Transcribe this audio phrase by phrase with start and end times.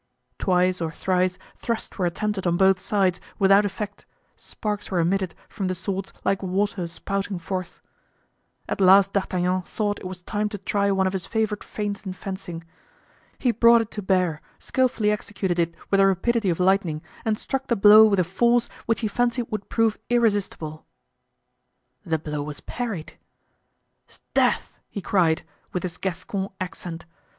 [0.39, 5.67] Twice or thrice thrusts were attempted on both sides, without effect; sparks were emitted from
[5.67, 7.81] the swords like water spouting forth.
[8.67, 12.13] At last D'Artagnan thought it was time to try one of his favorite feints in
[12.13, 12.63] fencing.
[13.37, 17.67] He brought it to bear, skillfully executed it with the rapidity of lightning, and struck
[17.67, 20.83] the blow with a force which he fancied would prove irresistible.
[22.07, 23.19] The blow was parried.
[24.07, 25.43] "'Sdeath!" he cried,
[25.73, 27.05] with his Gascon accent.